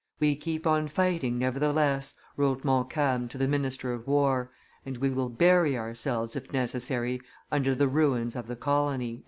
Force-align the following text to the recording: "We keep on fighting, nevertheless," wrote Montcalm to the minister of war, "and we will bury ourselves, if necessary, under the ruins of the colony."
"We 0.19 0.35
keep 0.35 0.65
on 0.65 0.87
fighting, 0.87 1.37
nevertheless," 1.37 2.15
wrote 2.35 2.63
Montcalm 2.63 3.27
to 3.27 3.37
the 3.37 3.47
minister 3.47 3.93
of 3.93 4.07
war, 4.07 4.51
"and 4.83 4.97
we 4.97 5.11
will 5.11 5.29
bury 5.29 5.77
ourselves, 5.77 6.35
if 6.35 6.51
necessary, 6.51 7.21
under 7.51 7.75
the 7.75 7.87
ruins 7.87 8.35
of 8.35 8.47
the 8.47 8.55
colony." 8.55 9.19